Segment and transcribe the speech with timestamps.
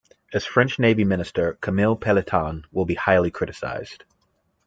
[0.33, 4.03] As French Navy minister, Camille Pelletan will be highly criticized.